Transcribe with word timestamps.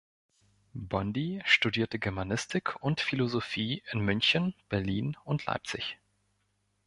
Bondi 0.73 1.43
studierte 1.45 1.99
Germanistik 1.99 2.75
und 2.81 3.01
Philosophie 3.01 3.83
in 3.91 3.99
München, 3.99 4.55
Berlin 4.67 5.15
und 5.25 5.45
Leipzig. 5.45 5.99